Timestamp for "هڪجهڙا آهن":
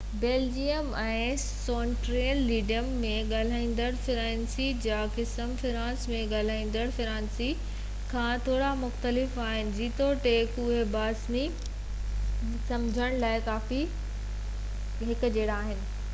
15.03-15.87